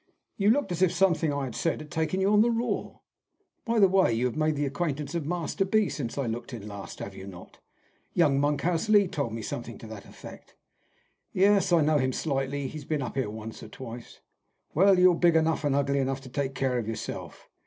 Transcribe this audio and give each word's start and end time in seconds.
"You 0.35 0.49
looked 0.49 0.71
as 0.71 0.81
if 0.81 0.91
something 0.91 1.31
I 1.31 1.43
had 1.43 1.53
said 1.53 1.79
had 1.79 1.91
taken 1.91 2.19
you 2.21 2.33
on 2.33 2.41
the 2.41 2.49
raw. 2.49 2.95
By 3.65 3.77
the 3.77 3.87
way, 3.87 4.11
you 4.11 4.25
have 4.25 4.35
made 4.35 4.55
the 4.55 4.65
acquaintance 4.65 5.13
of 5.13 5.27
Master 5.27 5.63
B. 5.63 5.89
since 5.89 6.17
I 6.17 6.25
looked 6.25 6.55
in 6.55 6.67
last, 6.67 6.97
have 6.97 7.13
you 7.13 7.27
not? 7.27 7.59
Young 8.15 8.39
Monkhouse 8.39 8.89
Lee 8.89 9.07
told 9.07 9.31
me 9.31 9.43
something 9.43 9.77
to 9.77 9.85
that 9.85 10.05
effect." 10.05 10.55
"Yes; 11.33 11.71
I 11.71 11.81
know 11.81 11.99
him 11.99 12.13
slightly. 12.13 12.63
He 12.63 12.79
has 12.79 12.85
been 12.85 13.03
up 13.03 13.13
here 13.15 13.29
once 13.29 13.61
or 13.61 13.67
twice." 13.69 14.21
"Well, 14.73 14.97
you're 14.97 15.13
big 15.13 15.35
enough 15.35 15.63
and 15.63 15.75
ugly 15.75 15.99
enough 15.99 16.21
to 16.21 16.29
take 16.29 16.55
care 16.55 16.79
of 16.79 16.87
yourself. 16.87 17.47